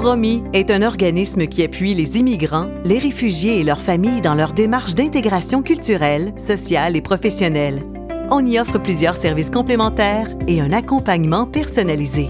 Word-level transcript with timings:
Promis 0.00 0.42
est 0.54 0.70
un 0.70 0.80
organisme 0.80 1.46
qui 1.46 1.62
appuie 1.62 1.92
les 1.92 2.16
immigrants, 2.16 2.70
les 2.86 2.98
réfugiés 2.98 3.60
et 3.60 3.62
leurs 3.62 3.82
familles 3.82 4.22
dans 4.22 4.34
leur 4.34 4.54
démarche 4.54 4.94
d'intégration 4.94 5.62
culturelle, 5.62 6.32
sociale 6.38 6.96
et 6.96 7.02
professionnelle. 7.02 7.82
On 8.30 8.42
y 8.46 8.58
offre 8.58 8.78
plusieurs 8.78 9.18
services 9.18 9.50
complémentaires 9.50 10.30
et 10.48 10.62
un 10.62 10.72
accompagnement 10.72 11.44
personnalisé. 11.44 12.28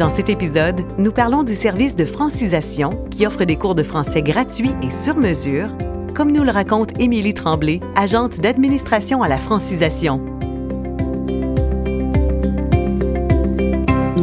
Dans 0.00 0.10
cet 0.10 0.28
épisode, 0.28 0.80
nous 0.98 1.12
parlons 1.12 1.44
du 1.44 1.54
service 1.54 1.94
de 1.94 2.04
francisation 2.04 2.90
qui 3.08 3.24
offre 3.24 3.44
des 3.44 3.54
cours 3.54 3.76
de 3.76 3.84
français 3.84 4.22
gratuits 4.22 4.74
et 4.82 4.90
sur 4.90 5.16
mesure, 5.16 5.68
comme 6.16 6.32
nous 6.32 6.42
le 6.42 6.50
raconte 6.50 7.00
Émilie 7.00 7.34
Tremblay, 7.34 7.78
agente 7.94 8.40
d'administration 8.40 9.22
à 9.22 9.28
la 9.28 9.38
francisation. 9.38 10.33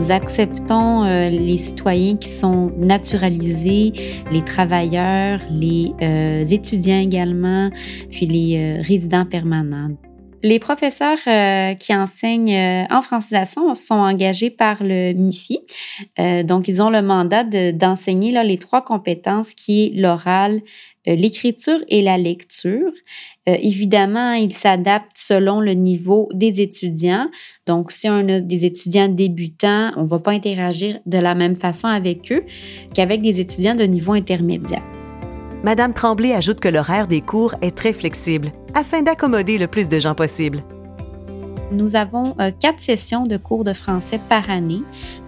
Nous 0.01 0.09
acceptons 0.09 1.03
euh, 1.03 1.29
les 1.29 1.59
citoyens 1.59 2.17
qui 2.17 2.29
sont 2.29 2.71
naturalisés, 2.75 3.93
les 4.31 4.41
travailleurs, 4.41 5.41
les 5.51 5.93
euh, 6.01 6.43
étudiants 6.43 6.99
également, 6.99 7.69
puis 8.09 8.25
les 8.25 8.57
euh, 8.57 8.81
résidents 8.81 9.25
permanents. 9.25 9.91
Les 10.43 10.59
professeurs 10.59 11.19
qui 11.77 11.95
enseignent 11.95 12.87
en 12.89 13.01
francisation 13.01 13.73
sont 13.75 13.95
engagés 13.95 14.49
par 14.49 14.83
le 14.83 15.13
MIFI. 15.13 15.59
donc, 16.43 16.67
ils 16.67 16.81
ont 16.81 16.89
le 16.89 17.01
mandat 17.01 17.43
d'enseigner 17.43 18.31
les 18.43 18.57
trois 18.57 18.81
compétences 18.81 19.53
qui 19.53 19.85
est 19.85 19.99
l'oral, 19.99 20.61
euh, 21.07 21.15
l'écriture 21.15 21.79
et 21.87 22.03
la 22.03 22.17
lecture. 22.19 22.91
Euh, 23.49 23.57
évidemment, 23.59 24.33
il 24.33 24.51
s'adapte 24.51 25.15
selon 25.15 25.59
le 25.59 25.73
niveau 25.73 26.29
des 26.31 26.61
étudiants. 26.61 27.27
Donc, 27.65 27.91
si 27.91 28.07
on 28.07 28.29
a 28.29 28.39
des 28.39 28.65
étudiants 28.65 29.07
débutants, 29.07 29.91
on 29.97 30.03
ne 30.03 30.07
va 30.07 30.19
pas 30.19 30.31
interagir 30.31 30.99
de 31.07 31.17
la 31.17 31.33
même 31.33 31.55
façon 31.55 31.87
avec 31.87 32.31
eux 32.31 32.43
qu'avec 32.93 33.21
des 33.21 33.39
étudiants 33.39 33.73
de 33.73 33.83
niveau 33.83 34.13
intermédiaire. 34.13 34.83
Madame 35.63 35.93
Tremblay 35.93 36.33
ajoute 36.33 36.59
que 36.59 36.69
l'horaire 36.69 37.07
des 37.07 37.21
cours 37.21 37.55
est 37.63 37.75
très 37.75 37.93
flexible 37.93 38.51
afin 38.75 39.01
d'accommoder 39.01 39.57
le 39.57 39.67
plus 39.67 39.89
de 39.89 39.99
gens 39.99 40.15
possible. 40.15 40.63
Nous 41.71 41.95
avons 41.95 42.35
euh, 42.39 42.51
quatre 42.51 42.81
sessions 42.81 43.23
de 43.23 43.37
cours 43.37 43.63
de 43.63 43.73
français 43.73 44.19
par 44.27 44.49
année, 44.49 44.81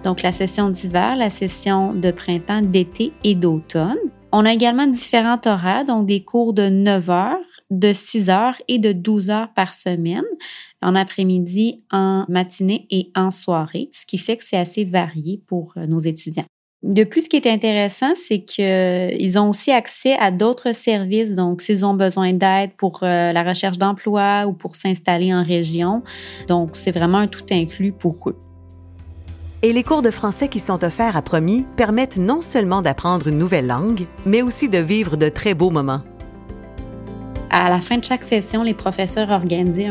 donc 0.03 0.21
la 0.21 0.33
session 0.33 0.69
d'hiver, 0.69 1.15
la 1.15 1.29
session 1.29 1.93
de 1.93 2.11
printemps, 2.11 2.61
d'été 2.61 3.13
et 3.23 3.33
d'automne. 3.35 3.97
On 4.35 4.45
a 4.45 4.51
également 4.51 4.87
différents 4.87 5.39
horaires, 5.45 5.85
donc 5.85 6.07
des 6.07 6.23
cours 6.23 6.53
de 6.53 6.67
9 6.67 7.09
heures, 7.11 7.37
de 7.69 7.93
6 7.93 8.29
heures 8.29 8.59
et 8.67 8.79
de 8.79 8.91
12 8.91 9.29
heures 9.29 9.53
par 9.53 9.73
semaine, 9.73 10.25
en 10.81 10.95
après-midi, 10.95 11.85
en 11.91 12.25
matinée 12.27 12.87
et 12.89 13.11
en 13.15 13.31
soirée, 13.31 13.89
ce 13.93 14.05
qui 14.05 14.17
fait 14.17 14.35
que 14.35 14.43
c'est 14.43 14.57
assez 14.57 14.83
varié 14.83 15.41
pour 15.45 15.73
euh, 15.77 15.85
nos 15.85 15.99
étudiants. 15.99 16.45
De 16.83 17.05
plus, 17.05 17.21
ce 17.21 17.29
qui 17.29 17.37
est 17.37 17.47
intéressant, 17.47 18.13
c'est 18.13 18.39
qu'ils 18.39 19.39
ont 19.39 19.49
aussi 19.49 19.71
accès 19.71 20.17
à 20.19 20.31
d'autres 20.31 20.75
services. 20.75 21.33
Donc, 21.33 21.61
s'ils 21.61 21.85
ont 21.85 21.93
besoin 21.93 22.33
d'aide 22.33 22.71
pour 22.75 22.99
euh, 23.03 23.31
la 23.31 23.43
recherche 23.43 23.77
d'emploi 23.77 24.45
ou 24.47 24.53
pour 24.53 24.75
s'installer 24.75 25.33
en 25.33 25.43
région, 25.43 26.03
donc 26.49 26.71
c'est 26.73 26.91
vraiment 26.91 27.19
un 27.19 27.27
tout 27.27 27.45
inclus 27.51 27.93
pour 27.93 28.17
eux. 28.27 28.37
Et 29.61 29.71
les 29.71 29.83
cours 29.83 30.01
de 30.01 30.11
français 30.11 30.49
qui 30.49 30.59
sont 30.59 30.83
offerts 30.83 31.15
à 31.15 31.21
Promis 31.21 31.65
permettent 31.77 32.17
non 32.17 32.41
seulement 32.41 32.81
d'apprendre 32.81 33.29
une 33.29 33.37
nouvelle 33.37 33.67
langue, 33.67 34.05
mais 34.25 34.41
aussi 34.41 34.67
de 34.67 34.79
vivre 34.79 35.15
de 35.15 35.29
très 35.29 35.53
beaux 35.53 35.69
moments. 35.69 36.01
À 37.49 37.69
la 37.69 37.79
fin 37.79 37.97
de 37.97 38.03
chaque 38.03 38.25
session, 38.25 38.61
les 38.61 38.73
professeurs 38.73 39.29
organisaient 39.29 39.89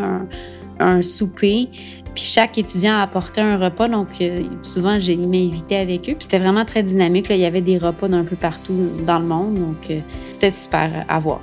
un, 0.78 1.00
souper, 1.00 1.70
puis 2.14 2.24
chaque 2.24 2.58
étudiant 2.58 2.98
apportait 2.98 3.40
un 3.40 3.58
repas. 3.58 3.88
Donc, 3.88 4.08
euh, 4.20 4.42
souvent, 4.62 4.98
j'ai 4.98 5.14
invité 5.14 5.76
avec 5.76 6.08
eux. 6.08 6.14
Puis 6.14 6.24
c'était 6.24 6.38
vraiment 6.38 6.64
très 6.64 6.82
dynamique. 6.82 7.26
Il 7.30 7.36
y 7.36 7.46
avait 7.46 7.60
des 7.60 7.78
repas 7.78 8.08
d'un 8.08 8.24
peu 8.24 8.36
partout 8.36 8.90
dans 9.06 9.18
le 9.18 9.24
monde. 9.24 9.54
Donc, 9.54 9.90
euh, 9.90 10.00
c'était 10.32 10.50
super 10.50 11.04
à 11.08 11.18
voir. 11.18 11.40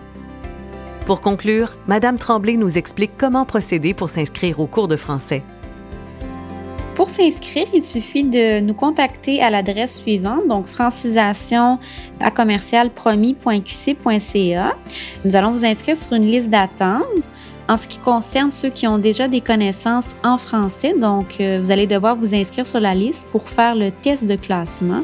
Pour 1.05 1.21
conclure, 1.21 1.75
Madame 1.87 2.17
Tremblay 2.17 2.55
nous 2.55 2.77
explique 2.77 3.11
comment 3.17 3.45
procéder 3.45 3.95
pour 3.95 4.09
s'inscrire 4.09 4.59
au 4.59 4.67
cours 4.67 4.87
de 4.87 4.95
français. 4.95 5.43
Pour 6.99 7.09
s'inscrire, 7.09 7.65
il 7.73 7.83
suffit 7.83 8.25
de 8.25 8.59
nous 8.59 8.73
contacter 8.73 9.41
à 9.41 9.49
l'adresse 9.49 9.99
suivante, 9.99 10.49
donc 10.49 10.67
francisation 10.67 11.79
à 12.19 12.29
commercialpromis.qc.ca. 12.29 14.75
Nous 15.23 15.35
allons 15.37 15.51
vous 15.51 15.63
inscrire 15.63 15.95
sur 15.95 16.11
une 16.11 16.25
liste 16.25 16.49
d'attente. 16.49 17.05
En 17.69 17.77
ce 17.77 17.87
qui 17.87 17.99
concerne 17.99 18.49
ceux 18.49 18.69
qui 18.69 18.87
ont 18.87 18.97
déjà 18.97 19.27
des 19.27 19.41
connaissances 19.41 20.15
en 20.23 20.39
français, 20.39 20.95
donc 20.99 21.35
euh, 21.39 21.59
vous 21.63 21.69
allez 21.69 21.85
devoir 21.85 22.15
vous 22.15 22.33
inscrire 22.33 22.65
sur 22.65 22.79
la 22.79 22.95
liste 22.95 23.27
pour 23.31 23.47
faire 23.47 23.75
le 23.75 23.91
test 23.91 24.25
de 24.25 24.35
classement. 24.35 25.03